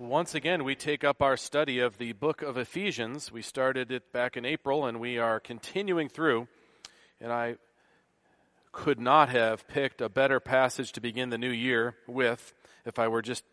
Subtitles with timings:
[0.00, 3.30] Once again, we take up our study of the book of Ephesians.
[3.30, 6.48] We started it back in April and we are continuing through.
[7.20, 7.56] And I
[8.72, 12.54] could not have picked a better passage to begin the new year with
[12.86, 13.44] if I were just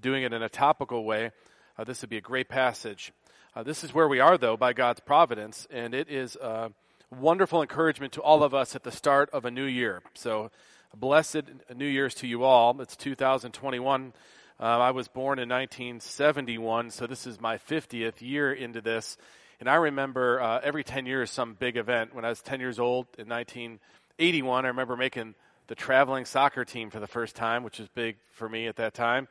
[0.00, 1.32] doing it in a topical way.
[1.76, 3.12] Uh, this would be a great passage.
[3.54, 6.72] Uh, this is where we are, though, by God's providence, and it is a
[7.10, 10.00] wonderful encouragement to all of us at the start of a new year.
[10.14, 10.50] So,
[10.96, 11.42] blessed
[11.76, 12.80] New Year's to you all.
[12.80, 14.14] It's 2021.
[14.60, 19.16] Uh, I was born in 1971, so this is my 50th year into this.
[19.58, 22.14] And I remember uh, every 10 years some big event.
[22.14, 25.34] When I was 10 years old in 1981, I remember making
[25.68, 28.92] the traveling soccer team for the first time, which was big for me at that
[28.92, 29.28] time.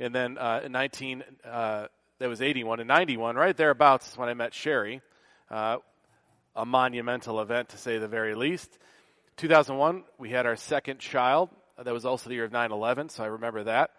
[0.00, 4.30] And then uh, in 19, uh, that was 81 and 91, right thereabouts is when
[4.30, 5.02] I met Sherry.
[5.50, 5.78] Uh,
[6.56, 8.78] a monumental event to say the very least.
[9.36, 11.50] 2001, we had our second child.
[11.76, 13.90] That was also the year of 9 11, so I remember that.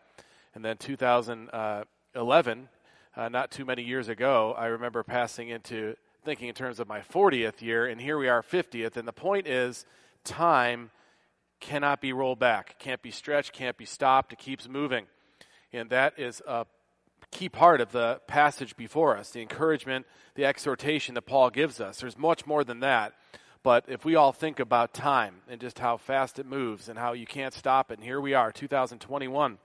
[0.55, 2.69] And then 2011,
[3.15, 7.01] uh, not too many years ago, I remember passing into thinking in terms of my
[7.01, 8.97] 40th year, and here we are 50th.
[8.97, 9.85] And the point is,
[10.23, 10.91] time
[11.59, 14.33] cannot be rolled back, can't be stretched, can't be stopped.
[14.33, 15.05] It keeps moving.
[15.71, 16.65] And that is a
[17.31, 21.99] key part of the passage before us the encouragement, the exhortation that Paul gives us.
[21.99, 23.13] There's much more than that.
[23.63, 27.13] But if we all think about time and just how fast it moves and how
[27.13, 29.57] you can't stop it, and here we are, 2021.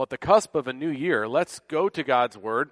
[0.00, 2.70] Well, at the cusp of a new year, let's go to God's Word.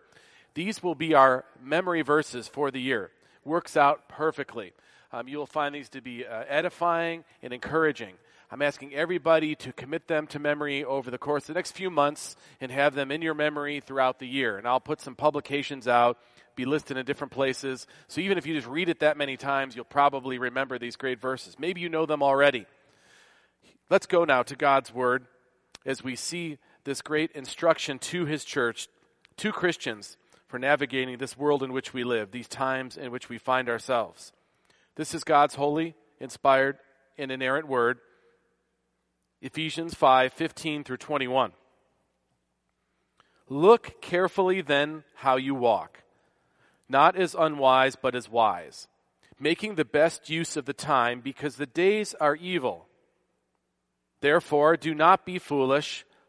[0.55, 3.11] These will be our memory verses for the year.
[3.45, 4.73] Works out perfectly.
[5.13, 8.15] Um, you will find these to be uh, edifying and encouraging.
[8.51, 11.91] I'm asking everybody to commit them to memory over the course of the next few
[11.91, 14.57] months and have them in your memory throughout the year.
[14.57, 16.17] And I'll put some publications out,
[16.57, 17.87] be listed in different places.
[18.07, 21.21] So even if you just read it that many times, you'll probably remember these great
[21.21, 21.59] verses.
[21.59, 22.65] Maybe you know them already.
[23.91, 25.27] Let's go now to God's Word
[25.85, 26.57] as we see
[26.89, 28.89] this great instruction to his church,
[29.37, 33.37] to Christians, for navigating this world in which we live, these times in which we
[33.37, 34.33] find ourselves.
[34.97, 36.79] This is God's holy, inspired,
[37.19, 37.99] and inerrant word.
[39.43, 41.53] Ephesians 5 15 through 21.
[43.51, 46.03] Look carefully then how you walk,
[46.89, 48.89] not as unwise, but as wise,
[49.39, 52.87] making the best use of the time, because the days are evil.
[54.21, 56.07] Therefore, do not be foolish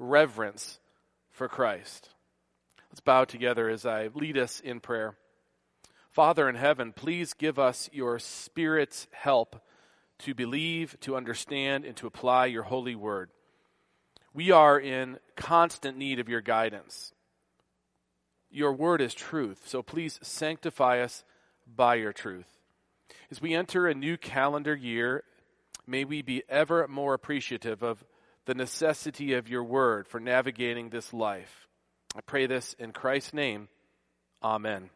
[0.00, 0.80] reverence
[1.30, 2.08] for Christ.
[2.90, 5.14] Let's bow together as I lead us in prayer.
[6.10, 9.62] Father in heaven, please give us your Spirit's help
[10.20, 13.30] to believe, to understand, and to apply your holy word.
[14.34, 17.12] We are in constant need of your guidance.
[18.50, 21.24] Your word is truth, so please sanctify us
[21.66, 22.58] by your truth.
[23.30, 25.22] As we enter a new calendar year,
[25.86, 28.04] may we be ever more appreciative of
[28.50, 31.68] the necessity of your word for navigating this life.
[32.16, 33.68] I pray this in Christ's name.
[34.42, 34.90] Amen.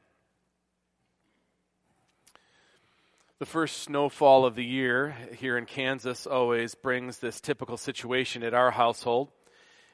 [3.38, 8.54] The first snowfall of the year here in Kansas always brings this typical situation at
[8.54, 9.28] our household.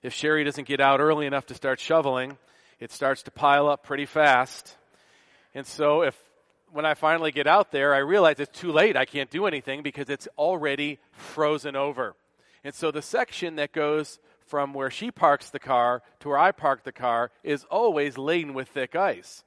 [0.03, 2.39] If Sherry doesn't get out early enough to start shoveling,
[2.79, 4.75] it starts to pile up pretty fast.
[5.55, 6.17] And so if
[6.73, 8.97] when I finally get out there, I realize it's too late.
[8.97, 12.15] I can't do anything because it's already frozen over.
[12.63, 16.53] And so the section that goes from where she parks the car to where I
[16.53, 19.45] park the car is always laden with thick ice.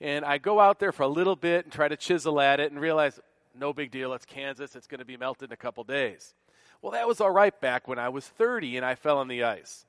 [0.00, 2.72] And I go out there for a little bit and try to chisel at it
[2.72, 3.20] and realize,
[3.54, 6.34] no big deal, it's Kansas, it's going to be melted in a couple days.
[6.82, 9.44] Well, that was all right back when I was 30 and I fell on the
[9.44, 9.86] ice.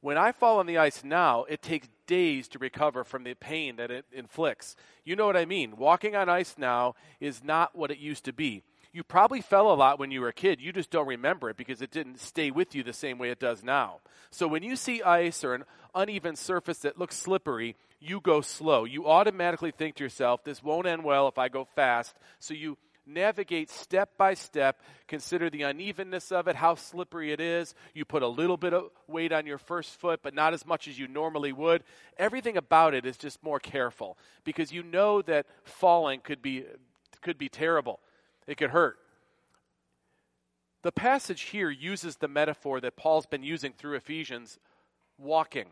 [0.00, 3.76] When I fall on the ice now, it takes days to recover from the pain
[3.76, 4.74] that it inflicts.
[5.04, 5.76] You know what I mean?
[5.76, 9.74] Walking on ice now is not what it used to be you probably fell a
[9.74, 10.60] lot when you were a kid.
[10.60, 13.40] You just don't remember it because it didn't stay with you the same way it
[13.40, 14.00] does now.
[14.30, 18.84] So when you see ice or an uneven surface that looks slippery, you go slow.
[18.84, 22.14] You automatically think to yourself, this won't end well if I go fast.
[22.38, 27.74] So you navigate step by step, consider the unevenness of it, how slippery it is.
[27.94, 30.86] You put a little bit of weight on your first foot, but not as much
[30.86, 31.82] as you normally would.
[32.16, 36.64] Everything about it is just more careful because you know that falling could be
[37.22, 38.00] could be terrible.
[38.46, 38.98] It could hurt.
[40.82, 44.58] The passage here uses the metaphor that Paul's been using through Ephesians
[45.16, 45.66] walking.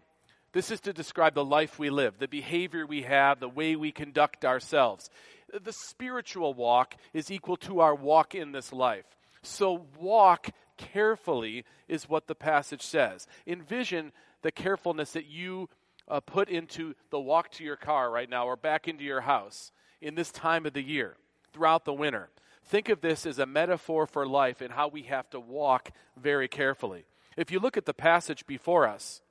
[0.52, 3.92] This is to describe the life we live, the behavior we have, the way we
[3.92, 5.10] conduct ourselves.
[5.52, 9.04] The spiritual walk is equal to our walk in this life.
[9.42, 13.26] So walk carefully is what the passage says.
[13.46, 14.12] Envision
[14.42, 15.68] the carefulness that you
[16.08, 19.70] uh, put into the walk to your car right now or back into your house
[20.00, 21.16] in this time of the year
[21.52, 22.30] throughout the winter.
[22.70, 26.46] Think of this as a metaphor for life and how we have to walk very
[26.46, 27.04] carefully.
[27.36, 29.22] If you look at the passage before us,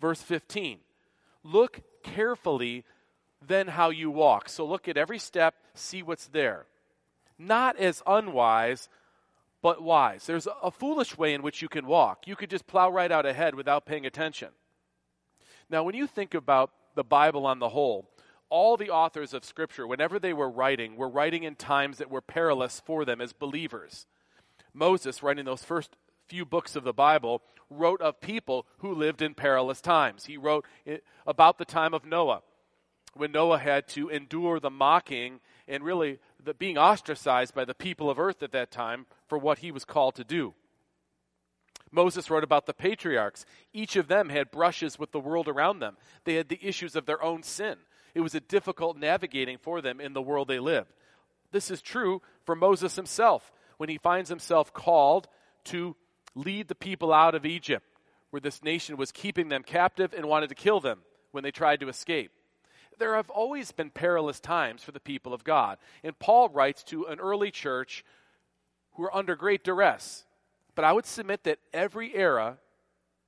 [0.00, 0.80] verse 15,
[1.44, 2.84] look carefully
[3.40, 4.48] then how you walk.
[4.48, 6.66] So look at every step, see what's there.
[7.38, 8.88] Not as unwise,
[9.62, 10.26] but wise.
[10.26, 12.26] There's a foolish way in which you can walk.
[12.26, 14.48] You could just plow right out ahead without paying attention.
[15.70, 18.08] Now, when you think about the Bible on the whole,
[18.52, 22.20] all the authors of Scripture, whenever they were writing, were writing in times that were
[22.20, 24.06] perilous for them as believers.
[24.74, 25.96] Moses, writing those first
[26.28, 27.40] few books of the Bible,
[27.70, 30.26] wrote of people who lived in perilous times.
[30.26, 30.66] He wrote
[31.26, 32.42] about the time of Noah,
[33.14, 38.10] when Noah had to endure the mocking and really the being ostracized by the people
[38.10, 40.52] of earth at that time for what he was called to do.
[41.90, 43.46] Moses wrote about the patriarchs.
[43.72, 45.96] Each of them had brushes with the world around them.
[46.24, 47.76] They had the issues of their own sin.
[48.14, 50.92] It was a difficult navigating for them in the world they lived.
[51.50, 55.28] This is true for Moses himself when he finds himself called
[55.64, 55.96] to
[56.34, 57.86] lead the people out of Egypt,
[58.30, 61.00] where this nation was keeping them captive and wanted to kill them
[61.30, 62.32] when they tried to escape.
[62.98, 65.78] There have always been perilous times for the people of God.
[66.04, 68.04] And Paul writes to an early church
[68.94, 70.24] who are under great duress.
[70.74, 72.58] But I would submit that every era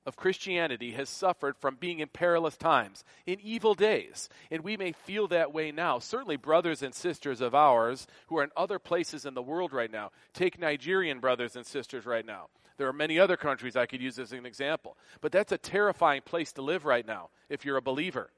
[0.05, 4.29] of Christianity has suffered from being in perilous times, in evil days.
[4.51, 5.99] And we may feel that way now.
[5.99, 9.91] Certainly, brothers and sisters of ours who are in other places in the world right
[9.91, 10.11] now.
[10.33, 12.47] Take Nigerian brothers and sisters right now.
[12.77, 14.97] There are many other countries I could use as an example.
[15.21, 18.31] But that's a terrifying place to live right now if you're a believer.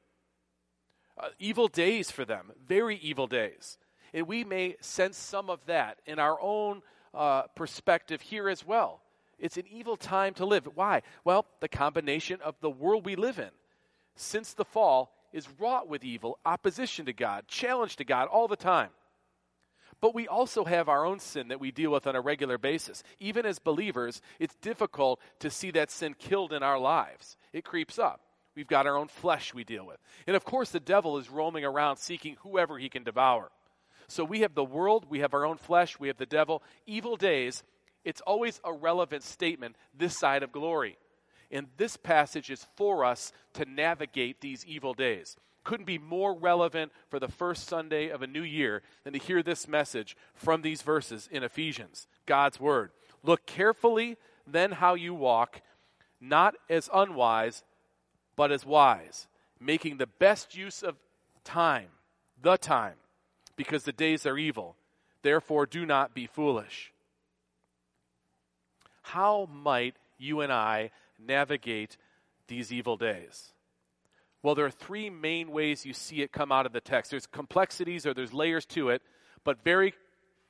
[1.17, 3.77] Uh, evil days for them, very evil days.
[4.13, 6.81] And we may sense some of that in our own
[7.13, 9.01] uh, perspective here as well.
[9.39, 10.67] It's an evil time to live.
[10.73, 11.01] Why?
[11.23, 13.51] Well, the combination of the world we live in
[14.15, 18.55] since the fall is wrought with evil, opposition to God, challenge to God all the
[18.55, 18.89] time.
[19.99, 23.03] But we also have our own sin that we deal with on a regular basis.
[23.19, 27.35] Even as believers, it's difficult to see that sin killed in our lives.
[27.51, 28.21] It creeps up.
[28.55, 29.97] We've got our own flesh we deal with.
[30.25, 33.51] And of course, the devil is roaming around seeking whoever he can devour.
[34.07, 36.63] So we have the world, we have our own flesh, we have the devil.
[36.85, 37.63] Evil days
[38.07, 40.97] it's always a relevant statement this side of glory.
[41.51, 45.35] And this passage is for us to navigate these evil days.
[45.65, 49.43] Couldn't be more relevant for the first Sunday of a new year than to hear
[49.43, 52.91] this message from these verses in Ephesians, God's Word.
[53.23, 54.15] Look carefully
[54.45, 55.61] then how you walk,
[56.21, 57.65] not as unwise,
[58.37, 59.27] but as wise,
[59.59, 60.95] making the best use of
[61.43, 61.89] time,
[62.41, 62.95] the time,
[63.57, 64.77] because the days are evil.
[65.23, 66.93] Therefore, do not be foolish
[69.11, 71.97] how might you and I navigate
[72.47, 73.53] these evil days?
[74.43, 77.11] Well, there are three main ways you see it come out of the text.
[77.11, 79.01] There's complexities or there's layers to it,
[79.43, 79.93] but very,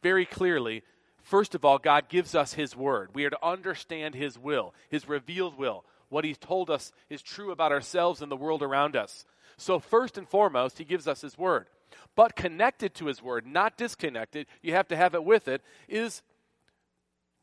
[0.04, 0.84] very clearly,
[1.24, 3.12] first of all, God gives us His word.
[3.14, 5.86] We are to understand His will, His revealed will.
[6.10, 9.26] What He's told us is true about ourselves and the world around us.
[9.58, 11.68] So, first and foremost, He gives us His word.
[12.16, 16.22] But connected to His word, not disconnected, you have to have it with it, is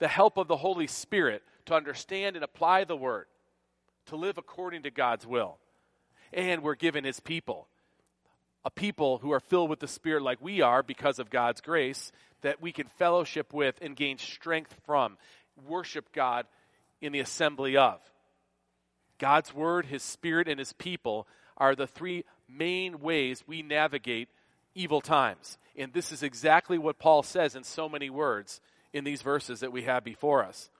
[0.04, 3.25] the help of the Holy Spirit to understand and apply the Word,
[4.04, 5.56] to live according to God's will.
[6.30, 7.68] And we're given His people,
[8.66, 12.12] a people who are filled with the Spirit like we are because of God's grace,
[12.42, 15.16] that we can fellowship with and gain strength from,
[15.66, 16.44] worship God
[17.00, 17.99] in the assembly of.
[19.16, 24.28] God's Word, His Spirit, and His people are the three main ways we navigate
[24.75, 25.56] evil times.
[25.75, 28.61] And this is exactly what Paul says in so many words
[28.94, 30.70] in these verses that we have before us.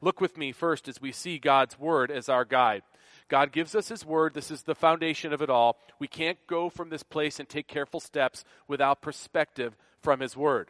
[0.00, 2.82] Look with me first as we see God's Word as our guide.
[3.28, 4.32] God gives us His Word.
[4.32, 5.78] This is the foundation of it all.
[5.98, 10.68] We can't go from this place and take careful steps without perspective from His Word.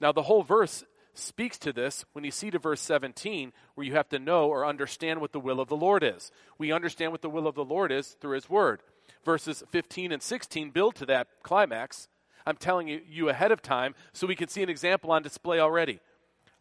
[0.00, 0.84] Now, the whole verse
[1.14, 4.64] speaks to this when you see to verse 17, where you have to know or
[4.64, 6.30] understand what the will of the Lord is.
[6.58, 8.80] We understand what the will of the Lord is through His Word.
[9.24, 12.08] Verses 15 and 16 build to that climax.
[12.46, 15.58] I'm telling you, you ahead of time so we can see an example on display
[15.58, 15.98] already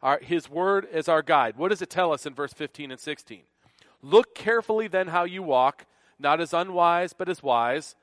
[0.05, 1.57] our, his word as our guide.
[1.57, 3.41] What does it tell us in verse 15 and 16?
[4.03, 5.87] Look carefully then how you walk,
[6.19, 7.95] not as unwise, but as wise,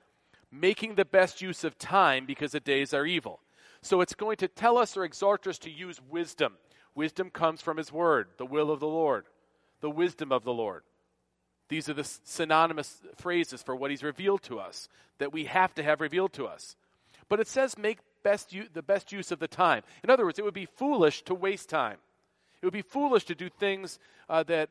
[0.51, 3.39] making the best use of time because the days are evil.
[3.83, 6.55] So it's going to tell us or exhort us to use wisdom.
[6.97, 9.27] Wisdom comes from his word, the will of the Lord,
[9.81, 10.83] the wisdom of the Lord.
[11.69, 15.85] These are the synonymous phrases for what he's revealed to us that we have to
[15.85, 16.75] have revealed to us.
[17.29, 19.83] But it says make best u- the best use of the time.
[20.03, 21.99] In other words, it would be foolish to waste time.
[22.61, 23.99] It would be foolish to do things
[24.29, 24.71] uh, that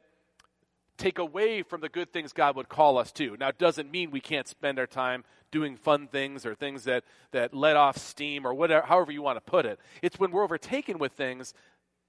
[0.98, 3.36] take away from the good things God would call us to.
[3.40, 7.04] Now, it doesn't mean we can't spend our time doing fun things or things that,
[7.32, 9.80] that let off steam or whatever, however you want to put it.
[10.02, 11.54] It's when we're overtaken with things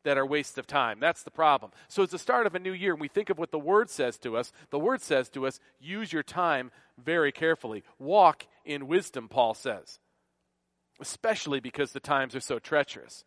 [0.04, 0.98] that are waste of time.
[1.00, 1.72] That's the problem.
[1.88, 3.88] So, it's the start of a new year, and we think of what the Word
[3.88, 4.52] says to us.
[4.70, 6.70] The Word says to us, use your time
[7.02, 7.82] very carefully.
[7.98, 10.00] Walk in wisdom, Paul says,
[11.02, 13.24] especially because the times are so treacherous.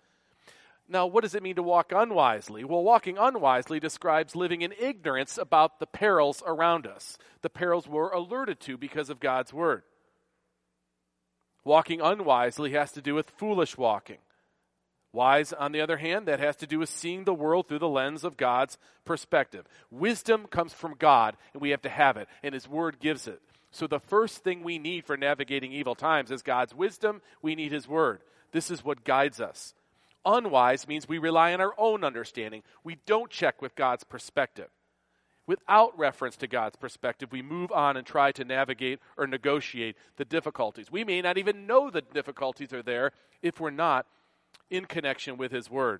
[0.87, 2.63] Now, what does it mean to walk unwisely?
[2.63, 8.11] Well, walking unwisely describes living in ignorance about the perils around us, the perils we're
[8.11, 9.83] alerted to because of God's Word.
[11.63, 14.19] Walking unwisely has to do with foolish walking.
[15.11, 17.87] Wise, on the other hand, that has to do with seeing the world through the
[17.87, 19.65] lens of God's perspective.
[19.89, 23.41] Wisdom comes from God, and we have to have it, and His Word gives it.
[23.75, 27.21] So, the first thing we need for navigating evil times is God's wisdom.
[27.41, 28.21] We need His Word.
[28.53, 29.73] This is what guides us.
[30.25, 32.63] Unwise means we rely on our own understanding.
[32.85, 34.69] We don't check with God's perspective.
[35.45, 40.23] Without reference to God's perspective, we move on and try to navigate or negotiate the
[40.23, 40.89] difficulties.
[40.89, 44.05] We may not even know the difficulties are there if we're not
[44.69, 45.99] in connection with His Word.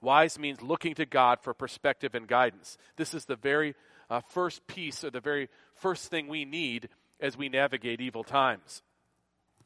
[0.00, 2.78] Wise means looking to God for perspective and guidance.
[2.94, 3.74] This is the very
[4.08, 6.88] uh, first piece or the very first thing we need
[7.20, 8.82] as we navigate evil times.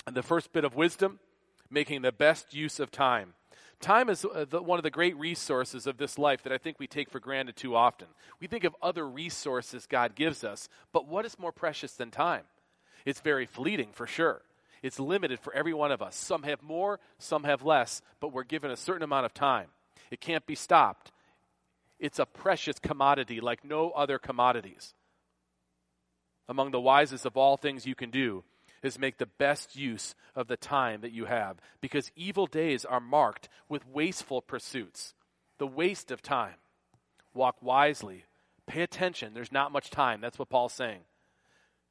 [0.06, 1.20] And the first bit of wisdom,
[1.70, 3.34] making the best use of time.
[3.80, 6.86] Time is uh, one of the great resources of this life that I think we
[6.86, 8.06] take for granted too often.
[8.40, 12.44] We think of other resources God gives us, but what is more precious than time?
[13.04, 14.42] It's very fleeting for sure.
[14.82, 16.14] It's limited for every one of us.
[16.16, 19.68] Some have more, some have less, but we're given a certain amount of time.
[20.10, 21.10] It can't be stopped.
[21.98, 24.94] It's a precious commodity like no other commodities.
[26.48, 28.44] Among the wisest of all things you can do
[28.82, 33.00] is make the best use of the time that you have because evil days are
[33.00, 35.14] marked with wasteful pursuits,
[35.58, 36.56] the waste of time.
[37.32, 38.24] Walk wisely,
[38.66, 39.34] pay attention.
[39.34, 40.20] There's not much time.
[40.20, 41.00] That's what Paul's saying.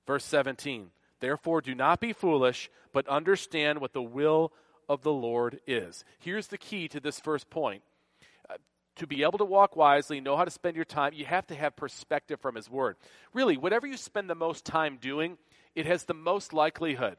[0.06, 0.92] Verse 17
[1.22, 4.52] Therefore, do not be foolish, but understand what the will
[4.90, 6.04] of the Lord is.
[6.20, 7.84] Here's the key to this first point.
[8.98, 11.56] To be able to walk wisely, know how to spend your time, you have to
[11.56, 12.98] have perspective from His Word.
[13.34, 15.38] Really, whatever you spend the most time doing,
[15.76, 17.18] it has the most likelihood,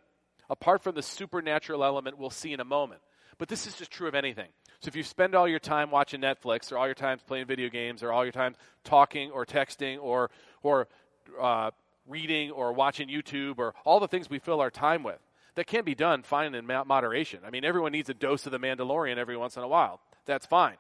[0.50, 3.00] apart from the supernatural element we'll see in a moment.
[3.38, 4.48] But this is just true of anything.
[4.80, 7.68] So if you spend all your time watching Netflix, or all your time playing video
[7.68, 10.30] games, or all your time talking or texting, or
[10.62, 10.88] or
[11.40, 11.70] uh,
[12.06, 15.18] reading or watching YouTube, or all the things we fill our time with,
[15.54, 17.40] that can be done fine in moderation.
[17.46, 20.00] I mean, everyone needs a dose of the Mandalorian every once in a while.
[20.26, 20.76] That's fine.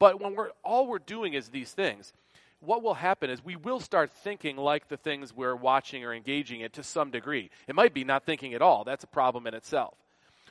[0.00, 2.12] But when we're all we're doing is these things,
[2.58, 6.62] what will happen is we will start thinking like the things we're watching or engaging
[6.62, 7.50] in to some degree.
[7.68, 8.82] It might be not thinking at all.
[8.82, 9.94] That's a problem in itself.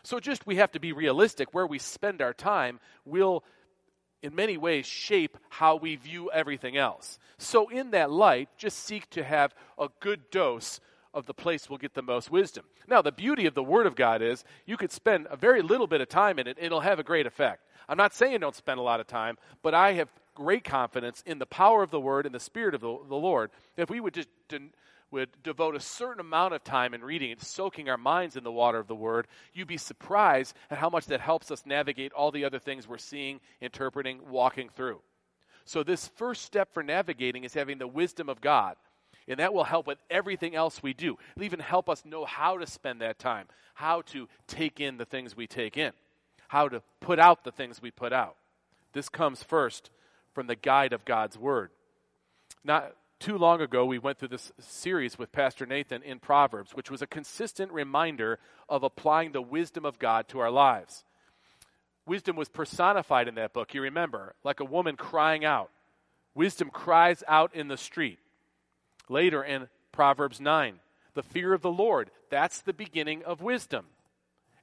[0.03, 1.53] So just we have to be realistic.
[1.53, 3.43] Where we spend our time will,
[4.21, 7.19] in many ways, shape how we view everything else.
[7.37, 10.79] So in that light, just seek to have a good dose
[11.13, 12.65] of the place will get the most wisdom.
[12.87, 15.87] Now, the beauty of the Word of God is you could spend a very little
[15.87, 17.63] bit of time in it, it'll have a great effect.
[17.87, 21.39] I'm not saying don't spend a lot of time, but I have great confidence in
[21.39, 23.51] the power of the Word and the Spirit of the, the Lord.
[23.77, 24.69] If we would just de-
[25.11, 28.51] would devote a certain amount of time in reading and soaking our minds in the
[28.51, 32.31] water of the Word, you'd be surprised at how much that helps us navigate all
[32.31, 35.01] the other things we're seeing, interpreting, walking through.
[35.65, 38.75] So, this first step for navigating is having the wisdom of God.
[39.29, 41.17] And that will help with everything else we do.
[41.35, 43.45] It'll even help us know how to spend that time,
[43.75, 45.93] how to take in the things we take in,
[46.47, 48.35] how to put out the things we put out.
[48.93, 49.91] This comes first
[50.33, 51.69] from the guide of God's Word.
[52.63, 56.89] Not too long ago, we went through this series with Pastor Nathan in Proverbs, which
[56.89, 61.03] was a consistent reminder of applying the wisdom of God to our lives.
[62.07, 65.69] Wisdom was personified in that book, you remember, like a woman crying out.
[66.33, 68.17] Wisdom cries out in the street.
[69.09, 70.79] Later in Proverbs 9,
[71.15, 73.87] the fear of the Lord, that's the beginning of wisdom.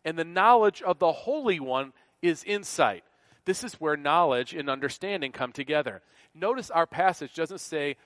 [0.05, 3.03] And the knowledge of the Holy One is insight.
[3.45, 6.01] This is where knowledge and understanding come together.
[6.35, 7.97] Notice our passage doesn't say,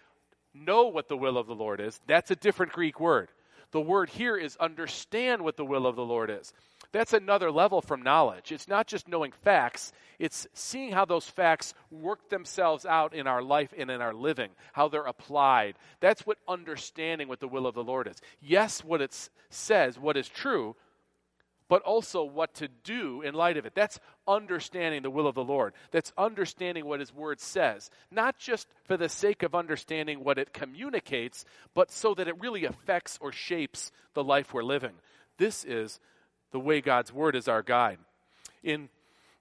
[0.55, 2.01] know what the will of the Lord is.
[2.07, 3.29] That's a different Greek word.
[3.73, 6.53] The word here is understand what the will of the Lord is.
[6.93, 8.51] That's another level from knowledge.
[8.51, 13.43] It's not just knowing facts, it's seeing how those facts work themselves out in our
[13.43, 15.77] life and in our living, how they're applied.
[16.01, 18.21] That's what understanding what the will of the Lord is.
[18.41, 20.75] Yes, what it says, what is true,
[21.69, 23.77] but also what to do in light of it.
[23.77, 25.73] That's understanding the will of the Lord.
[25.93, 30.53] That's understanding what His Word says, not just for the sake of understanding what it
[30.53, 34.95] communicates, but so that it really affects or shapes the life we're living.
[35.39, 36.01] This is
[36.53, 37.99] the way God's Word is our guide.
[38.63, 38.89] In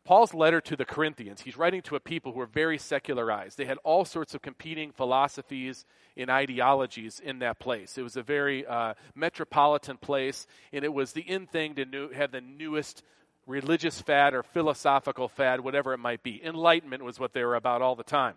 [0.06, 3.58] Paul's letter to the Corinthians, he's writing to a people who are very secularized.
[3.58, 5.86] They had all sorts of competing philosophies
[6.18, 7.98] and ideologies in that place.
[7.98, 12.10] It was a very uh, metropolitan place, and it was the in thing to new,
[12.10, 13.04] have the newest
[13.46, 16.44] religious fad or philosophical fad, whatever it might be.
[16.44, 18.36] Enlightenment was what they were about all the time.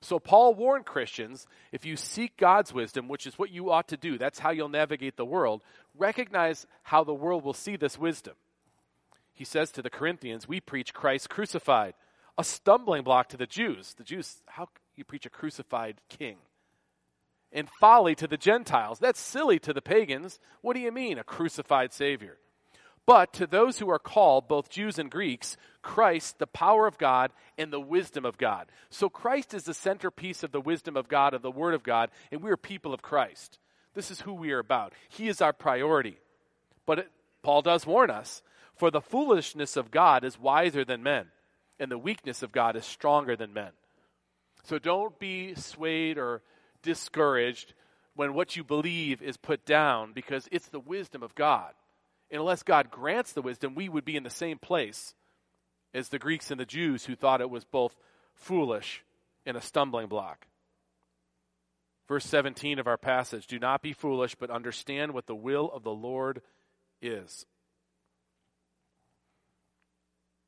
[0.00, 3.96] So Paul warned Christians if you seek God's wisdom, which is what you ought to
[3.96, 5.62] do, that's how you'll navigate the world,
[5.96, 8.34] recognize how the world will see this wisdom
[9.38, 11.94] he says to the Corinthians, We preach Christ crucified,
[12.36, 13.94] a stumbling block to the Jews.
[13.94, 16.38] The Jews, how you preach a crucified king?
[17.52, 18.98] And folly to the Gentiles.
[18.98, 20.40] That's silly to the pagans.
[20.60, 22.36] What do you mean, a crucified Savior?
[23.08, 27.32] But to those who are called, both Jews and Greeks, Christ, the power of God
[27.56, 28.66] and the wisdom of God.
[28.90, 32.10] So Christ is the centerpiece of the wisdom of God, of the Word of God,
[32.30, 33.58] and we are people of Christ.
[33.94, 34.92] This is who we are about.
[35.08, 36.18] He is our priority.
[36.84, 37.10] But it,
[37.42, 38.42] Paul does warn us
[38.76, 41.28] for the foolishness of God is wiser than men,
[41.80, 43.70] and the weakness of God is stronger than men.
[44.64, 46.42] So don't be swayed or
[46.82, 47.72] discouraged
[48.16, 51.72] when what you believe is put down because it's the wisdom of God.
[52.30, 55.14] And unless God grants the wisdom, we would be in the same place
[55.94, 57.96] as the Greeks and the Jews who thought it was both
[58.34, 59.02] foolish
[59.46, 60.46] and a stumbling block.
[62.06, 65.82] Verse 17 of our passage Do not be foolish, but understand what the will of
[65.82, 66.42] the Lord
[67.00, 67.46] is.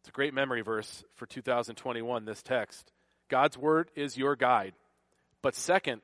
[0.01, 2.93] It's a great memory verse for 2021, this text.
[3.29, 4.73] God's word is your guide.
[5.43, 6.01] But second,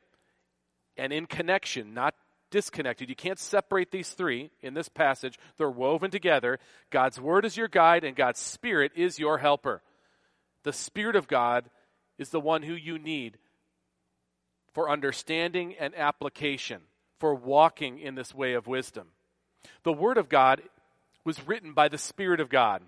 [0.97, 2.15] and in connection, not
[2.51, 3.09] disconnected.
[3.09, 5.39] You can't separate these three in this passage.
[5.59, 6.59] They're woven together.
[6.91, 9.83] God's word is your guide, and God's spirit is your helper.
[10.63, 11.71] The spirit of God
[12.19, 13.39] is the one who you need
[14.73, 16.83] for understanding and application,
[17.19, 19.09] for walking in this way of wisdom.
[19.83, 20.63] The word of God
[21.25, 22.83] was written by the spirit of God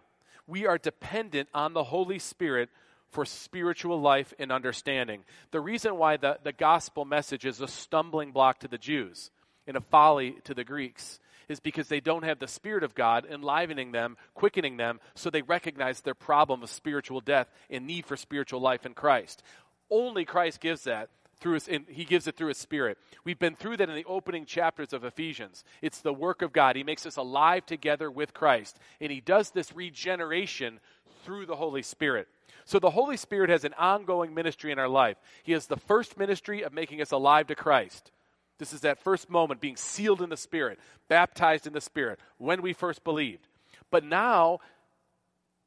[0.48, 2.70] we are dependent on the Holy Spirit
[3.10, 5.24] for spiritual life and understanding.
[5.50, 9.30] The reason why the, the gospel message is a stumbling block to the Jews
[9.68, 13.26] and a folly to the Greeks is because they don't have the Spirit of God
[13.30, 18.16] enlivening them, quickening them, so they recognize their problem of spiritual death and need for
[18.16, 19.42] spiritual life in Christ.
[19.90, 21.08] Only Christ gives that
[21.40, 22.98] through his, he gives it through his spirit.
[23.24, 25.64] We've been through that in the opening chapters of Ephesians.
[25.80, 26.76] It's the work of God.
[26.76, 30.80] He makes us alive together with Christ, and he does this regeneration
[31.24, 32.26] through the Holy Spirit.
[32.64, 35.16] So the Holy Spirit has an ongoing ministry in our life.
[35.42, 38.10] He has the first ministry of making us alive to Christ.
[38.58, 42.60] This is that first moment being sealed in the Spirit, baptized in the Spirit, when
[42.62, 43.46] we first believed.
[43.90, 44.58] But now,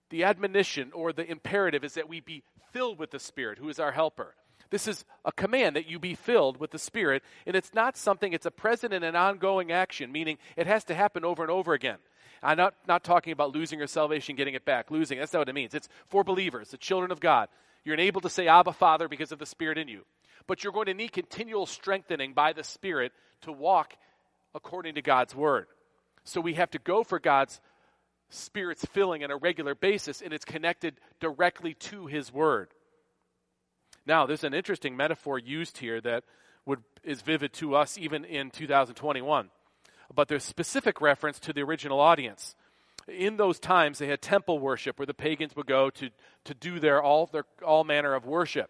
[0.10, 3.80] the admonition or the imperative is that we be filled with the Spirit, who is
[3.80, 4.36] our helper.
[4.69, 8.32] This is a command that you be filled with the Spirit, and it's not something,
[8.34, 11.73] it's a present and an ongoing action, meaning it has to happen over and over
[11.73, 11.97] again.
[12.43, 14.89] I'm not, not talking about losing your salvation, getting it back.
[14.89, 15.73] Losing, that's not what it means.
[15.73, 17.49] It's for believers, the children of God.
[17.84, 20.06] You're enabled to say, Abba, Father, because of the Spirit in you.
[20.47, 23.93] But you're going to need continual strengthening by the Spirit to walk
[24.54, 25.67] according to God's Word.
[26.23, 27.60] So we have to go for God's
[28.30, 32.69] Spirit's filling on a regular basis, and it's connected directly to His Word.
[34.06, 36.23] Now, there's an interesting metaphor used here that
[36.65, 39.49] would, is vivid to us even in 2021.
[40.13, 42.56] But there's specific reference to the original audience.
[43.08, 46.10] In those times, they had temple worship where the pagans would go to,
[46.45, 48.69] to do their all, their all manner of worship.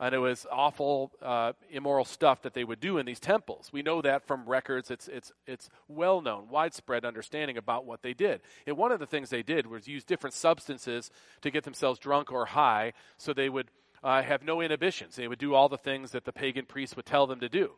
[0.00, 3.70] And it was awful, uh, immoral stuff that they would do in these temples.
[3.72, 4.90] We know that from records.
[4.90, 8.40] It's, it's, it's well known, widespread understanding about what they did.
[8.66, 11.10] And one of the things they did was use different substances
[11.42, 13.70] to get themselves drunk or high so they would
[14.02, 15.16] uh, have no inhibitions.
[15.16, 17.72] They would do all the things that the pagan priests would tell them to do.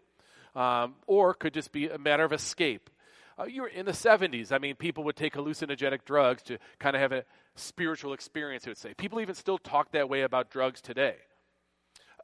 [0.55, 2.91] Um, or could just be a matter of escape.
[3.39, 4.51] Uh, you're in the 70s.
[4.51, 7.25] I mean, people would take hallucinogenic drugs to kind of have a
[7.55, 8.95] spiritual experience, I would say.
[8.95, 11.17] People even still talk that way about drugs today.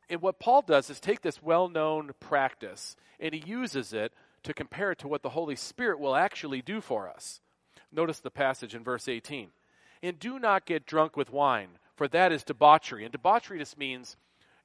[0.09, 4.13] And what Paul does is take this well known practice and he uses it
[4.43, 7.41] to compare it to what the Holy Spirit will actually do for us.
[7.93, 9.51] Notice the passage in verse 18.
[10.03, 13.05] And do not get drunk with wine for that is debauchery.
[13.05, 14.17] And debauchery just means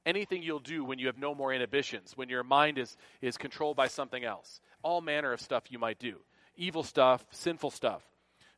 [0.04, 3.76] anything you'll do when you have no more inhibitions, when your mind is, is controlled
[3.76, 4.60] by something else.
[4.82, 6.16] All manner of stuff you might do
[6.56, 8.02] evil stuff, sinful stuff.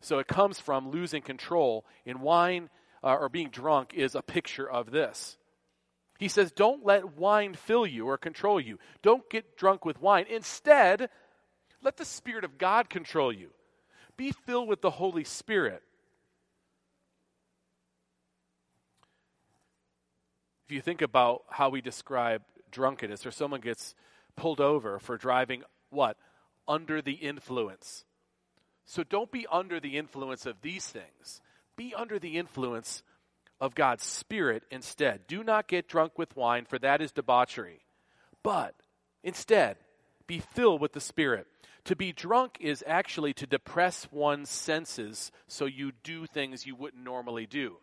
[0.01, 1.85] So it comes from losing control.
[2.07, 2.71] And wine
[3.05, 5.37] uh, or being drunk is a picture of this.
[6.21, 8.79] He says, Don't let wine fill you or control you.
[9.01, 10.27] Don't get drunk with wine.
[10.29, 11.09] Instead,
[11.83, 13.49] let the Spirit of God control you.
[14.19, 15.83] be filled with the Holy Spirit.
[20.67, 23.95] If you think about how we describe drunkenness, or someone gets
[24.37, 26.19] pulled over for driving what?
[26.69, 28.05] Under the influence.
[28.85, 31.41] So don't be under the influence of these things.
[31.77, 33.03] Be under the influence
[33.61, 35.27] of God's Spirit instead.
[35.27, 37.81] Do not get drunk with wine, for that is debauchery.
[38.42, 38.75] But
[39.23, 39.77] instead,
[40.27, 41.46] be filled with the Spirit.
[41.85, 47.03] To be drunk is actually to depress one's senses so you do things you wouldn't
[47.03, 47.77] normally do.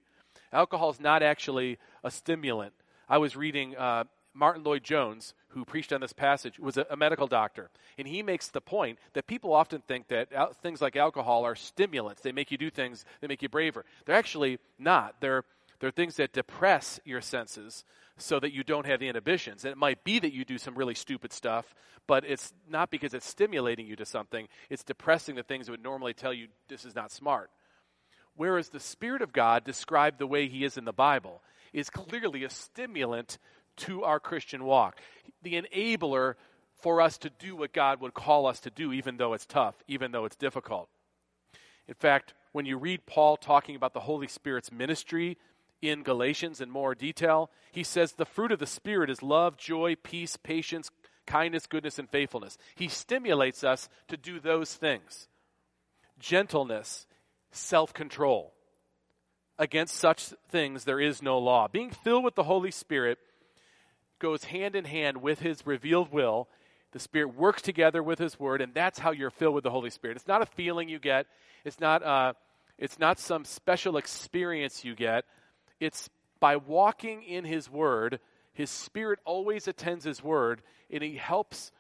[0.54, 2.74] Alcohol is not actually a stimulant.
[3.10, 7.28] I was reading uh, Martyn Lloyd-Jones, who preached on this passage, was a, a, medical
[7.28, 11.44] doctor, and he makes the point that people often think that al- things like alcohol
[11.44, 12.22] are stimulants.
[12.22, 13.84] They make you do things they make you braver.
[14.06, 15.16] They're actually not.
[15.20, 15.44] They're
[15.80, 17.86] they're things that depress your senses
[18.18, 19.64] so that you don't have the inhibitions.
[19.64, 21.76] And it might be that you do some really stupid stuff,
[22.08, 25.84] but it's not because it's stimulating you to something, it's depressing the things that would
[25.84, 27.52] normally tell you this is not smart.
[28.36, 31.42] Whereas the Spirit of God, described the way He is in the Bible,
[31.74, 33.38] is clearly a stimulant
[33.78, 35.00] to our Christian walk,
[35.44, 36.36] the enabler
[36.82, 39.76] for us to do what God would call us to do, even though it's tough,
[39.88, 40.90] even though it's difficult.
[41.88, 45.38] In fact, when you read Paul talking about the Holy Spirit's ministry
[45.82, 47.50] in Galatians in more detail.
[47.72, 50.90] He says the fruit of the Spirit is love, joy, peace, patience,
[51.26, 52.58] kindness, goodness, and faithfulness.
[52.76, 55.28] He stimulates us to do those things
[56.20, 57.06] gentleness,
[57.52, 58.54] self control.
[59.60, 61.68] Against such things there is no law.
[61.68, 63.18] Being filled with the Holy Spirit
[64.20, 66.48] goes hand in hand with His revealed will.
[66.92, 69.90] The Spirit works together with His Word, and that's how you're filled with the Holy
[69.90, 70.18] Spirit.
[70.18, 71.28] It's not a feeling you get.
[71.66, 72.04] It's not.
[72.04, 72.34] Uh,
[72.78, 75.26] it's not some special experience you get.
[75.80, 76.10] It's
[76.40, 78.20] by walking in His Word,
[78.54, 80.62] His Spirit always attends His Word,
[80.92, 81.72] and He helps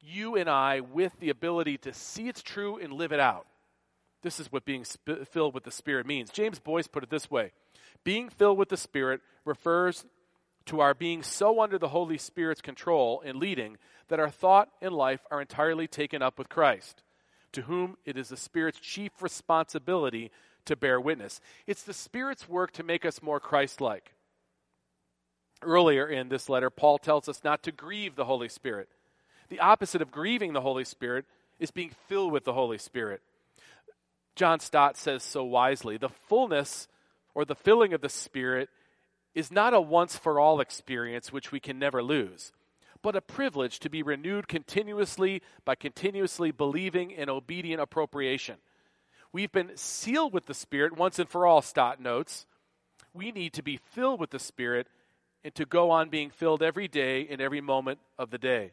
[0.00, 3.46] you and I with the ability to see it's true and live it out.
[4.22, 6.30] This is what being sp- filled with the Spirit means.
[6.30, 7.52] James Boice put it this way
[8.04, 10.04] Being filled with the Spirit refers
[10.66, 14.94] to our being so under the Holy Spirit's control and leading that our thought and
[14.94, 17.02] life are entirely taken up with Christ,
[17.52, 20.30] to whom it is the Spirit's chief responsibility
[20.66, 21.40] to bear witness.
[21.66, 24.14] It's the Spirit's work to make us more Christ like.
[25.62, 28.88] Earlier in this letter, Paul tells us not to grieve the Holy Spirit.
[29.48, 31.24] The opposite of grieving the Holy Spirit
[31.58, 33.22] is being filled with the Holy Spirit.
[34.34, 36.88] John Stott says so wisely the fullness
[37.34, 38.68] or the filling of the Spirit
[39.34, 42.52] is not a once for all experience which we can never lose,
[43.02, 48.56] but a privilege to be renewed continuously by continuously believing in obedient appropriation.
[49.32, 52.46] We've been sealed with the Spirit once and for all, Stott notes.
[53.14, 54.88] We need to be filled with the Spirit
[55.44, 58.72] and to go on being filled every day in every moment of the day.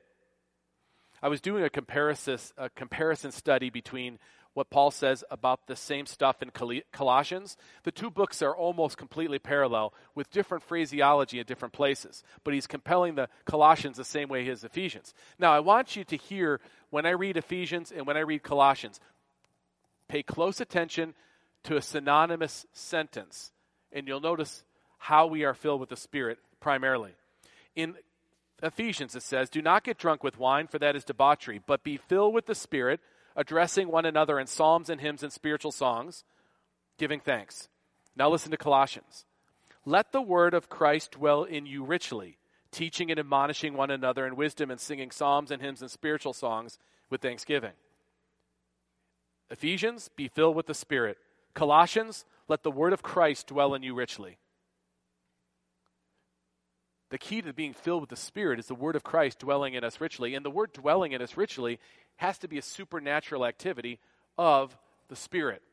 [1.22, 4.20] I was doing a comparison, a comparison study between
[4.54, 6.52] what Paul says about the same stuff in
[6.92, 7.56] Colossians.
[7.84, 12.68] The two books are almost completely parallel with different phraseology in different places, but he's
[12.68, 15.14] compelling the Colossians the same way he is Ephesians.
[15.38, 19.00] Now, I want you to hear when I read Ephesians and when I read Colossians,
[20.10, 21.14] pay close attention
[21.64, 23.54] to a synonymous sentence,
[23.94, 24.66] and you'll notice
[24.98, 27.12] how we are filled with the Spirit primarily.
[27.76, 27.96] In
[28.62, 31.96] Ephesians, it says, Do not get drunk with wine, for that is debauchery, but be
[31.96, 33.00] filled with the Spirit,
[33.36, 36.26] addressing one another in psalms and hymns and spiritual songs,
[36.98, 37.70] giving thanks.
[38.16, 39.26] Now listen to Colossians.
[39.86, 42.38] Let the word of Christ dwell in you richly,
[42.72, 46.78] teaching and admonishing one another in wisdom and singing psalms and hymns and spiritual songs
[47.10, 47.72] with thanksgiving.
[49.50, 51.18] Ephesians, be filled with the Spirit.
[51.54, 54.38] Colossians, let the word of Christ dwell in you richly.
[57.10, 59.84] The key to being filled with the Spirit is the word of Christ dwelling in
[59.84, 60.36] us richly.
[60.36, 61.80] And the word dwelling in us richly
[62.18, 64.00] has to be a supernatural activity
[64.38, 65.64] of the Spirit.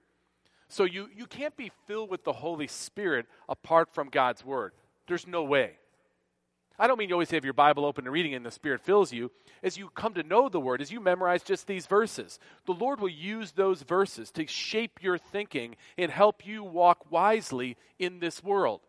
[0.69, 4.73] So you, you can't be filled with the Holy Spirit apart from God's word.
[5.07, 5.73] There's no way.
[6.79, 9.13] I don't mean you always have your Bible open and reading and the Spirit fills
[9.13, 9.31] you.
[9.63, 13.01] As you come to know the Word, as you memorize just these verses, the Lord
[13.01, 18.45] will use those verses to shape your thinking and help you walk wisely in this
[18.45, 18.81] world.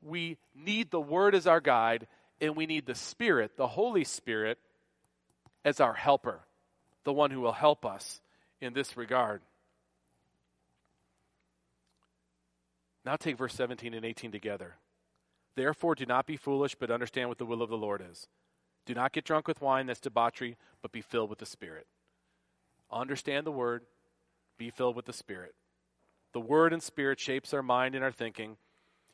[0.00, 2.06] We need the Word as our guide,
[2.40, 4.58] and we need the Spirit, the Holy Spirit,
[5.64, 6.40] as our helper,
[7.04, 8.20] the one who will help us
[8.60, 9.42] in this regard.
[13.04, 14.76] Now take verse 17 and 18 together.
[15.54, 18.28] Therefore, do not be foolish, but understand what the will of the Lord is.
[18.86, 21.86] Do not get drunk with wine, that's debauchery, but be filled with the Spirit.
[22.90, 23.82] Understand the Word,
[24.58, 25.54] be filled with the Spirit.
[26.32, 28.56] The Word and Spirit shapes our mind and our thinking.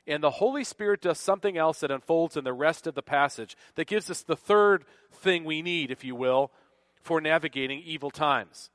[0.07, 3.57] And the Holy Spirit does something else that unfolds in the rest of the passage
[3.75, 6.51] that gives us the third thing we need, if you will,
[7.03, 8.71] for navigating evil times.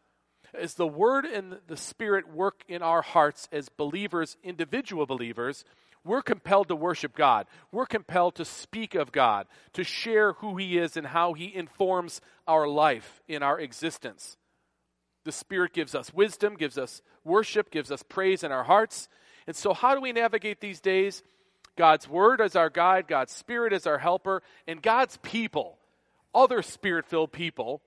[0.54, 5.66] As the Word and the Spirit work in our hearts as believers, individual believers,
[6.06, 7.48] we're compelled to worship God.
[7.72, 12.20] We're compelled to speak of God, to share who He is and how He informs
[12.48, 14.38] our life in our existence.
[15.24, 19.08] The Spirit gives us wisdom, gives us worship, gives us praise in our hearts.
[19.48, 21.24] And so, how do we navigate these days?
[21.78, 25.78] God's Word as our guide, God's Spirit as our helper, and God's people,
[26.36, 27.82] other Spirit filled people,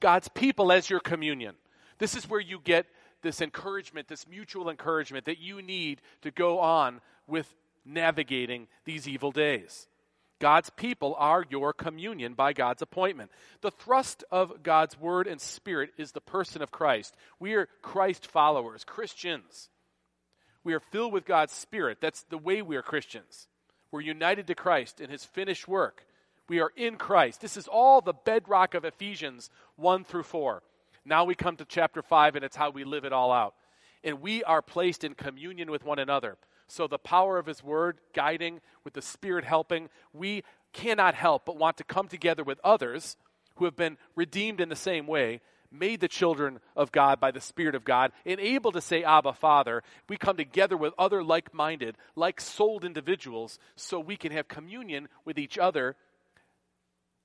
[0.00, 1.54] God's people as your communion.
[1.98, 2.86] This is where you get
[3.22, 9.32] this encouragement, this mutual encouragement that you need to go on with navigating these evil
[9.32, 9.86] days.
[10.40, 13.30] God's people are your communion by God's appointment.
[13.60, 17.14] The thrust of God's word and spirit is the person of Christ.
[17.38, 19.68] We are Christ followers, Christians.
[20.64, 21.98] We are filled with God's spirit.
[22.00, 23.48] That's the way we are Christians.
[23.92, 26.06] We're united to Christ in his finished work.
[26.48, 27.40] We are in Christ.
[27.40, 30.62] This is all the bedrock of Ephesians 1 through 4.
[31.04, 33.54] Now we come to chapter 5, and it's how we live it all out.
[34.02, 36.38] And we are placed in communion with one another.
[36.70, 41.56] So, the power of His Word guiding, with the Spirit helping, we cannot help but
[41.56, 43.16] want to come together with others
[43.56, 45.40] who have been redeemed in the same way,
[45.72, 49.32] made the children of God by the Spirit of God, and able to say, Abba,
[49.32, 49.82] Father.
[50.08, 55.08] We come together with other like minded, like souled individuals so we can have communion
[55.24, 55.96] with each other,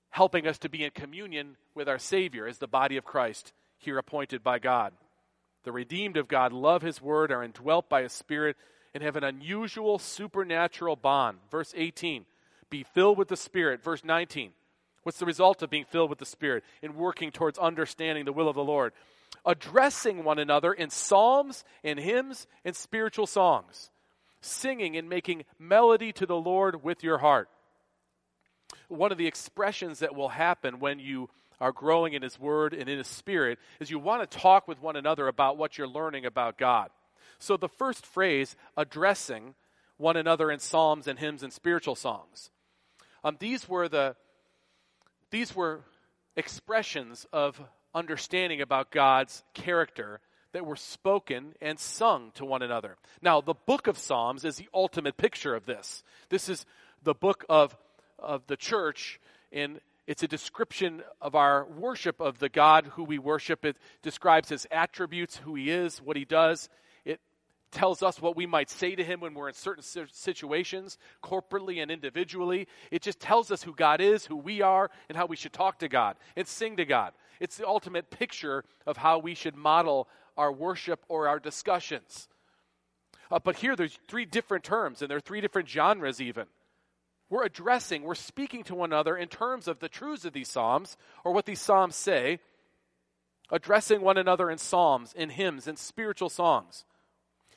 [0.10, 4.00] helping us to be in communion with our Savior as the body of Christ here
[4.00, 4.92] appointed by God.
[5.66, 8.58] The redeemed of God love His Word, are indwelt by His Spirit
[8.96, 11.38] and have an unusual supernatural bond.
[11.52, 12.26] Verse 18,
[12.70, 13.84] be filled with the Spirit.
[13.84, 14.52] Verse 19,
[15.04, 16.64] what's the result of being filled with the Spirit?
[16.82, 18.94] In working towards understanding the will of the Lord.
[19.46, 23.92] Addressing one another in psalms and hymns and spiritual songs,
[24.40, 27.50] singing and making melody to the Lord with your heart.
[28.88, 31.30] One of the expressions that will happen when you
[31.60, 34.82] are growing in His Word and in His Spirit is you want to talk with
[34.82, 36.90] one another about what you're learning about God.
[37.46, 39.54] So the first phrase, addressing
[39.98, 42.50] one another in psalms and hymns and spiritual songs,
[43.24, 44.16] um, these were the
[45.30, 45.82] these were
[46.36, 47.62] expressions of
[47.94, 50.22] understanding about God's character
[50.54, 52.98] that were spoken and sung to one another.
[53.22, 56.04] Now, the book of Psalms is the ultimate picture of this.
[56.30, 56.66] This is
[57.04, 57.78] the book of,
[58.18, 59.20] of the church,
[59.52, 63.66] and it's a description of our worship of the God who we worship.
[63.66, 66.70] It describes his attributes, who he is, what he does
[67.76, 71.92] tells us what we might say to him when we're in certain situations, corporately and
[71.92, 72.68] individually.
[72.90, 75.80] It just tells us who God is, who we are, and how we should talk
[75.80, 77.12] to God and sing to God.
[77.40, 80.08] It's the ultimate picture of how we should model
[80.38, 82.30] our worship or our discussions.
[83.30, 86.46] Uh, but here there's three different terms, and there are three different genres even.
[87.30, 90.96] We're addressing, we're speaking to one another in terms of the truths of these Psalms,
[91.26, 92.40] or what these Psalms say,
[93.52, 96.86] addressing one another in psalms, in hymns, in spiritual songs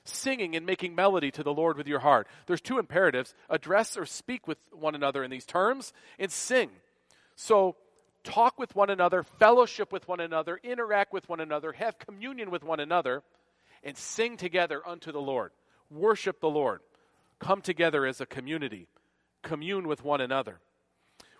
[0.09, 2.27] singing and making melody to the Lord with your heart.
[2.47, 6.71] There's two imperatives address or speak with one another in these terms, and sing.
[7.37, 7.77] So,
[8.25, 12.65] talk with one another, fellowship with one another, interact with one another, have communion with
[12.65, 13.23] one another,
[13.83, 15.53] and sing together unto the Lord.
[15.91, 16.81] Worship the Lord.
[17.39, 18.89] Come together as a community,
[19.43, 20.59] commune with one another.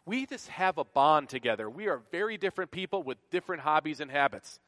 [0.07, 1.69] We just have a bond together.
[1.69, 4.61] We are very different people with different hobbies and habits.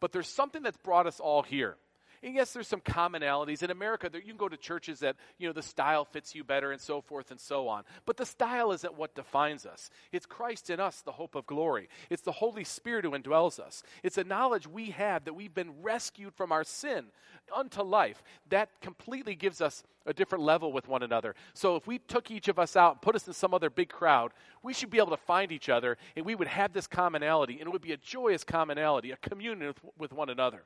[0.00, 1.76] But there's something that's brought us all here.
[2.22, 3.64] And yes, there's some commonalities.
[3.64, 6.44] In America, there, you can go to churches that, you know, the style fits you
[6.44, 7.82] better and so forth and so on.
[8.06, 9.90] But the style isn't what defines us.
[10.12, 11.88] It's Christ in us, the hope of glory.
[12.10, 13.82] It's the Holy Spirit who indwells us.
[14.04, 17.06] It's a knowledge we have that we've been rescued from our sin
[17.54, 18.22] unto life.
[18.50, 21.34] That completely gives us a different level with one another.
[21.54, 23.88] So if we took each of us out and put us in some other big
[23.88, 24.32] crowd,
[24.62, 27.62] we should be able to find each other and we would have this commonality and
[27.62, 30.62] it would be a joyous commonality, a communion with, with one another.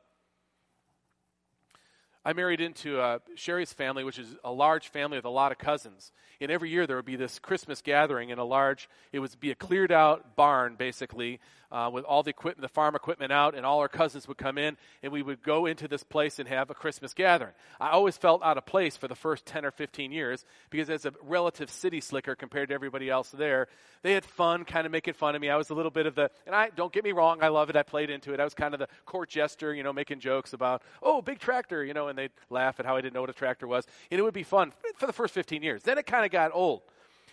[2.26, 5.58] I married into uh, Sherry's family, which is a large family with a lot of
[5.58, 6.10] cousins.
[6.40, 9.52] And every year there would be this Christmas gathering in a large, it would be
[9.52, 11.38] a cleared out barn, basically,
[11.70, 14.58] uh, with all the equipment, the farm equipment out, and all our cousins would come
[14.58, 17.52] in, and we would go into this place and have a Christmas gathering.
[17.80, 21.04] I always felt out of place for the first 10 or 15 years because as
[21.04, 23.68] a relative city slicker compared to everybody else there,
[24.02, 25.50] they had fun kind of making fun of me.
[25.50, 27.70] I was a little bit of the, and I, don't get me wrong, I love
[27.70, 27.76] it.
[27.76, 28.40] I played into it.
[28.40, 31.84] I was kind of the court jester, you know, making jokes about, oh, big tractor,
[31.84, 33.86] you know, and they'd laugh at how I didn't know what a tractor was.
[34.10, 35.82] And it would be fun for the first 15 years.
[35.82, 36.82] Then it kind of got old.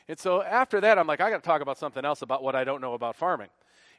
[0.07, 2.55] And so after that, I'm like, I got to talk about something else about what
[2.55, 3.49] I don't know about farming.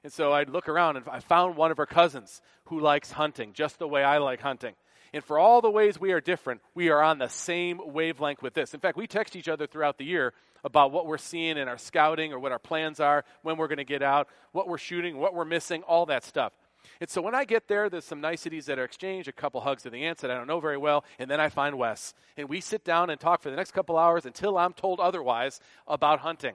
[0.05, 3.55] And so I'd look around and I found one of her cousins who likes hunting
[3.55, 4.75] just the way I like hunting.
[5.15, 8.53] And for all the ways we are different, we are on the same wavelength with
[8.53, 8.75] this.
[8.75, 11.79] In fact, we text each other throughout the year about what we're seeing in our
[11.79, 15.19] scouting or what our plans are, when we're going to get out, what we're shooting,
[15.19, 16.53] what we're missing, all that stuff.
[17.01, 19.83] And so when I get there, there's some niceties that are exchanged, a couple hugs
[19.85, 22.13] to the aunts that I don't know very well, and then I find Wes.
[22.37, 25.61] And we sit down and talk for the next couple hours until I'm told otherwise
[25.87, 26.55] about hunting.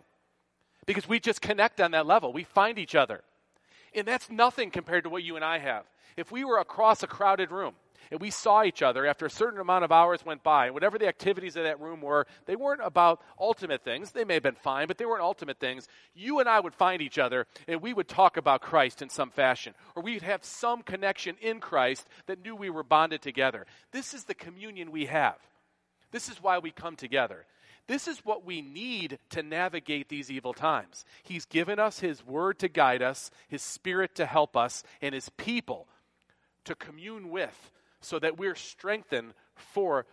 [0.85, 2.33] Because we just connect on that level.
[2.33, 3.21] We find each other.
[3.95, 5.85] And that's nothing compared to what you and I have.
[6.17, 7.75] If we were across a crowded room,
[8.11, 10.65] and we saw each other after a certain amount of hours went by.
[10.65, 14.11] And whatever the activities of that room were, they weren't about ultimate things.
[14.11, 15.87] They may have been fine, but they weren't ultimate things.
[16.15, 19.29] You and I would find each other and we would talk about Christ in some
[19.29, 23.65] fashion, or we'd have some connection in Christ that knew we were bonded together.
[23.91, 25.37] This is the communion we have.
[26.11, 27.45] This is why we come together.
[27.89, 31.05] This is what we need to navigate these evil times.
[31.23, 35.27] He's given us His Word to guide us, His Spirit to help us, and His
[35.29, 35.87] people
[36.65, 40.05] to commune with so that we're strengthened for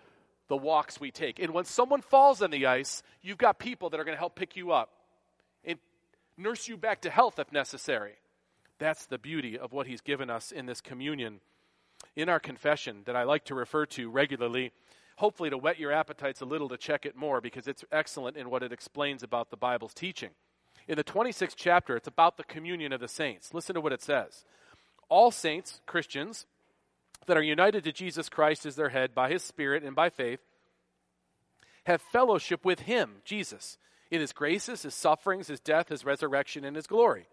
[0.49, 1.39] the walks we take.
[1.39, 4.37] And when someone falls on the ice, you've got people that are going to help
[4.37, 4.89] pick you up
[5.63, 5.79] and
[6.39, 8.15] nurse you back to health if necessary.
[8.79, 11.41] That's the beauty of what he's given us in this communion,
[12.15, 14.73] in our confession that I like to refer to regularly,
[15.17, 18.51] hopefully to whet your appetites a little to check it more because it's excellent in
[18.51, 20.31] what it explains about the Bible's teaching.
[20.89, 23.53] In the 26th chapter, it's about the communion of the saints.
[23.53, 24.45] Listen to what it says.
[25.09, 26.47] All saints, Christians,
[27.27, 30.41] that are united to Jesus Christ as their head by his Spirit and by faith
[31.87, 33.79] have fellowship with him, Jesus,
[34.11, 37.29] in his graces, his sufferings, his death, his resurrection, and his glory.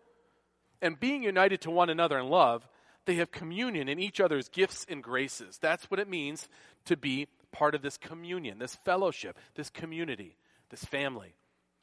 [0.81, 2.67] And being united to one another in love,
[3.05, 5.57] they have communion in each other's gifts and graces.
[5.57, 6.47] That's what it means
[6.85, 10.35] to be part of this communion, this fellowship, this community,
[10.69, 11.35] this family.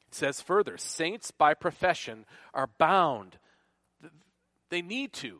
[0.07, 3.39] It says further saints by profession are bound,
[4.69, 5.39] they need to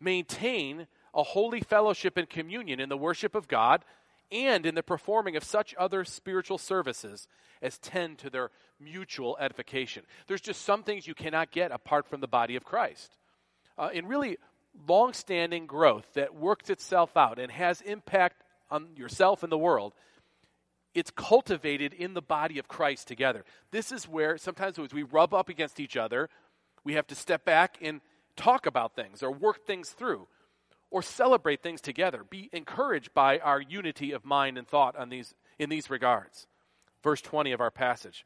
[0.00, 3.84] maintain a holy fellowship and communion in the worship of God
[4.30, 7.26] and in the performing of such other spiritual services
[7.62, 10.04] as tend to their mutual edification.
[10.26, 13.16] There's just some things you cannot get apart from the body of Christ.
[13.76, 14.38] Uh, in really
[14.86, 19.94] long standing growth that works itself out and has impact on yourself and the world,
[20.94, 23.44] it's cultivated in the body of Christ together.
[23.70, 26.28] This is where sometimes as we rub up against each other,
[26.84, 28.00] we have to step back and
[28.36, 30.26] talk about things or work things through
[30.90, 32.24] or celebrate things together.
[32.28, 36.46] Be encouraged by our unity of mind and thought on these, in these regards.
[37.02, 38.24] Verse 20 of our passage.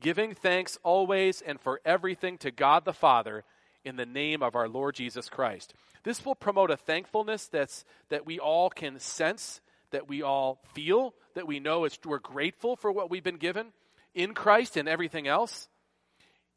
[0.00, 3.44] Giving thanks always and for everything to God the Father
[3.86, 5.72] in the name of our Lord Jesus Christ.
[6.02, 9.60] This will promote a thankfulness that's, that we all can sense,
[9.92, 13.68] that we all feel, that we know is, we're grateful for what we've been given
[14.12, 15.68] in Christ and everything else.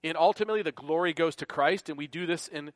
[0.04, 2.72] And ultimately, the glory goes to Christ, and we do this in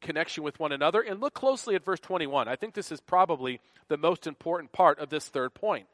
[0.00, 1.00] connection with one another.
[1.02, 2.48] And look closely at verse 21.
[2.48, 5.86] I think this is probably the most important part of this third point.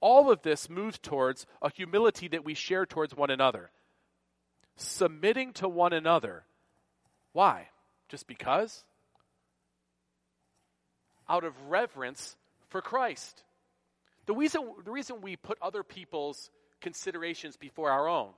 [0.00, 3.70] All of this moves towards a humility that we share towards one another,
[4.76, 6.44] submitting to one another.
[7.34, 7.66] Why?
[8.08, 8.84] Just because?
[11.28, 12.36] Out of reverence
[12.70, 13.42] for Christ.
[14.26, 16.48] The reason, the reason we put other people's
[16.80, 18.30] considerations before our own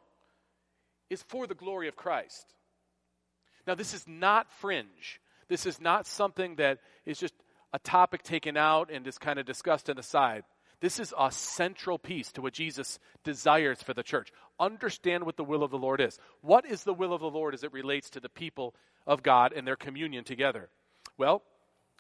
[1.11, 2.54] is for the glory of Christ.
[3.66, 5.20] Now, this is not fringe.
[5.48, 7.35] This is not something that is just
[7.72, 10.42] a topic taken out and is kind of discussed on the side.
[10.80, 14.30] This is a central piece to what Jesus desires for the church.
[14.60, 16.18] Understand what the will of the Lord is.
[16.42, 18.74] What is the will of the Lord as it relates to the people
[19.06, 20.68] of God and their communion together?
[21.16, 21.42] Well,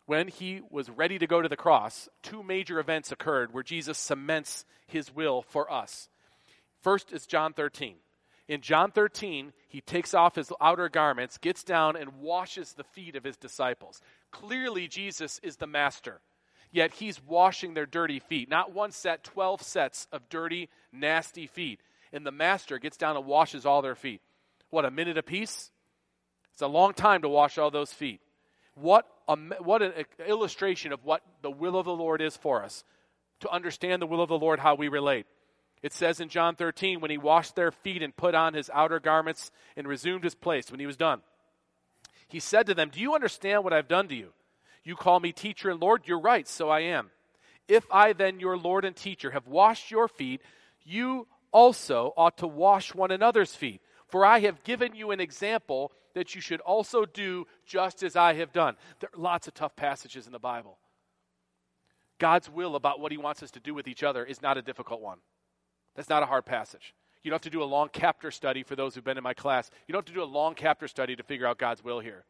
[0.04, 3.98] when he was ready to go to the cross, two major events occurred where Jesus
[3.98, 6.08] cements his will for us.
[6.82, 7.96] First is John 13
[8.48, 13.16] in John 13, he takes off his outer garments, gets down, and washes the feet
[13.16, 14.00] of his disciples.
[14.30, 16.20] Clearly, Jesus is the master,
[16.76, 18.50] yet he's washing their dirty feet.
[18.50, 21.80] Not one set, 12 sets of dirty, nasty feet.
[22.12, 24.20] And the master gets down and washes all their feet.
[24.68, 25.70] What, a minute apiece?
[26.52, 28.20] It's a long time to wash all those feet.
[28.74, 29.92] What, a, what an
[30.28, 32.84] illustration of what the will of the Lord is for us.
[33.40, 35.26] To understand the will of the Lord, how we relate.
[35.82, 39.00] It says in John 13, when he washed their feet and put on his outer
[39.00, 41.22] garments and resumed his place when he was done,
[42.28, 44.32] he said to them, Do you understand what I've done to you?
[44.86, 46.02] You call me teacher and Lord?
[46.04, 47.10] You're right, so I am.
[47.66, 50.40] If I then, your Lord and teacher, have washed your feet,
[50.84, 53.82] you also ought to wash one another's feet.
[54.06, 58.34] For I have given you an example that you should also do just as I
[58.34, 58.76] have done.
[59.00, 60.78] There are lots of tough passages in the Bible.
[62.20, 64.62] God's will about what he wants us to do with each other is not a
[64.62, 65.18] difficult one.
[65.96, 66.94] That's not a hard passage.
[67.24, 69.34] You don't have to do a long chapter study for those who've been in my
[69.34, 69.68] class.
[69.88, 72.24] You don't have to do a long chapter study to figure out God's will here.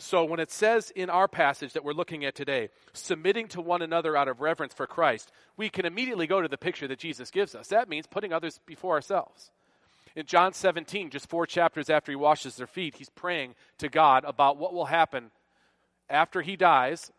[0.00, 3.82] So when it says in our passage that we're looking at today, submitting to one
[3.82, 7.30] another out of reverence for Christ, we can immediately go to the picture that Jesus
[7.30, 7.68] gives us.
[7.68, 9.50] That means putting others before ourselves.
[10.16, 14.24] In John 17, just four chapters after he washes their feet, he's praying to God
[14.24, 15.30] about what will happen
[16.08, 17.12] after he dies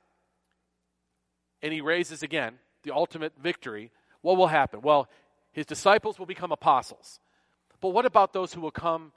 [1.62, 4.82] and he raises again, the ultimate victory, what will happen?
[4.82, 5.08] Well,
[5.52, 7.20] his disciples will become apostles.
[7.80, 9.12] But what about those who will come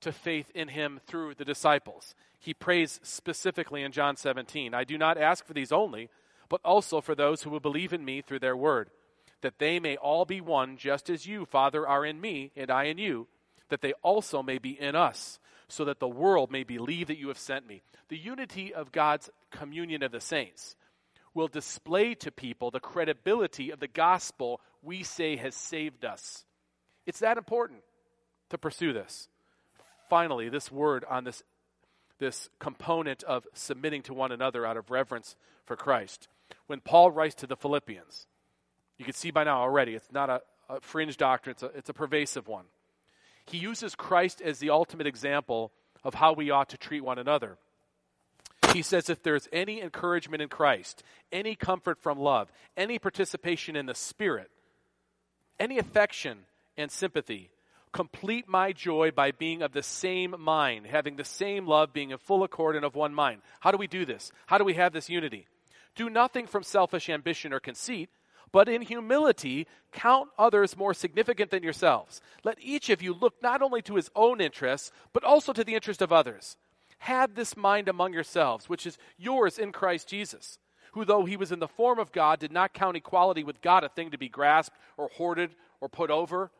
[0.00, 2.14] to faith in him through the disciples?
[2.38, 6.08] He prays specifically in John 17 I do not ask for these only,
[6.48, 8.90] but also for those who will believe in me through their word,
[9.42, 12.84] that they may all be one, just as you, Father, are in me, and I
[12.84, 13.28] in you,
[13.68, 15.38] that they also may be in us,
[15.68, 17.82] so that the world may believe that you have sent me.
[18.08, 20.74] The unity of God's communion of the saints
[21.32, 26.44] will display to people the credibility of the gospel we say has saved us.
[27.06, 27.80] It's that important
[28.50, 29.28] to pursue this.
[30.10, 31.42] Finally, this word on this,
[32.18, 36.26] this component of submitting to one another out of reverence for Christ.
[36.66, 38.26] When Paul writes to the Philippians,
[38.98, 41.88] you can see by now already, it's not a, a fringe doctrine, it's a, it's
[41.88, 42.64] a pervasive one.
[43.46, 47.56] He uses Christ as the ultimate example of how we ought to treat one another.
[48.72, 53.86] He says, if there's any encouragement in Christ, any comfort from love, any participation in
[53.86, 54.50] the Spirit,
[55.58, 56.38] any affection
[56.76, 57.50] and sympathy,
[57.92, 62.18] complete my joy by being of the same mind, having the same love, being in
[62.18, 63.42] full accord and of one mind.
[63.60, 64.32] How do we do this?
[64.46, 65.46] How do we have this unity?
[65.96, 68.10] Do nothing from selfish ambition or conceit,
[68.52, 72.20] but in humility count others more significant than yourselves.
[72.44, 75.74] Let each of you look not only to his own interests, but also to the
[75.74, 76.56] interest of others.
[76.98, 80.58] Have this mind among yourselves, which is yours in Christ Jesus,
[80.92, 83.84] who, though he was in the form of God, did not count equality with God
[83.84, 86.50] a thing to be grasped or hoarded or put over,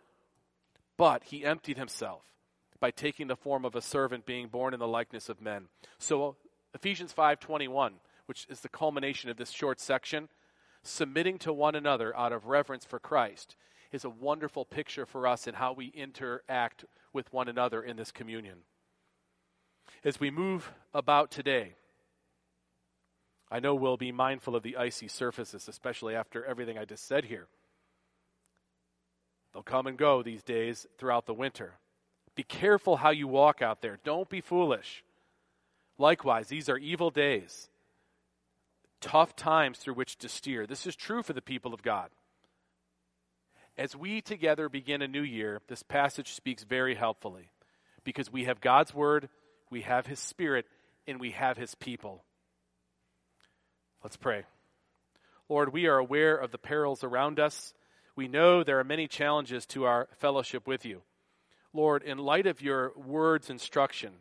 [1.00, 2.22] but he emptied himself
[2.78, 5.68] by taking the form of a servant, being born in the likeness of men.
[5.98, 6.36] So
[6.74, 10.28] Ephesians 5:21, which is the culmination of this short section,
[10.82, 13.56] submitting to one another out of reverence for Christ,
[13.90, 18.12] is a wonderful picture for us in how we interact with one another in this
[18.12, 18.64] communion
[20.04, 21.74] as we move about today,
[23.50, 27.24] I know we'll be mindful of the icy surfaces, especially after everything I just said
[27.24, 27.48] here.
[29.52, 31.74] They'll come and go these days throughout the winter.
[32.34, 33.98] Be careful how you walk out there.
[34.04, 35.04] Don't be foolish.
[35.98, 37.68] Likewise, these are evil days,
[39.00, 40.66] tough times through which to steer.
[40.66, 42.10] This is true for the people of God.
[43.76, 47.50] As we together begin a new year, this passage speaks very helpfully
[48.04, 49.28] because we have God's word
[49.70, 50.66] we have His Spirit,
[51.06, 52.24] and we have His people.
[54.02, 54.44] Let's pray.
[55.48, 57.72] Lord, we are aware of the perils around us.
[58.20, 61.00] We know there are many challenges to our fellowship with you.
[61.72, 64.12] Lord, in light of your word's instruction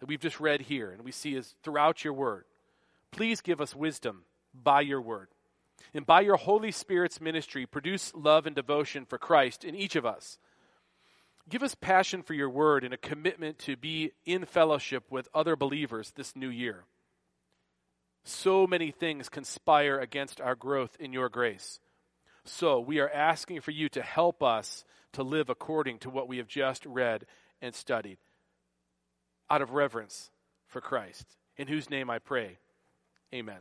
[0.00, 2.46] that we've just read here and we see is throughout your word,
[3.10, 4.22] please give us wisdom
[4.54, 5.28] by your word.
[5.92, 10.06] And by your Holy Spirit's ministry, produce love and devotion for Christ in each of
[10.06, 10.38] us
[11.46, 15.56] Give us passion for your word and a commitment to be in fellowship with other
[15.56, 16.84] believers this new year.
[18.24, 21.80] So many things conspire against our growth in your grace.
[22.44, 26.38] So we are asking for you to help us to live according to what we
[26.38, 27.26] have just read
[27.60, 28.18] and studied
[29.50, 30.30] out of reverence
[30.66, 32.58] for Christ, in whose name I pray.
[33.34, 33.60] Amen.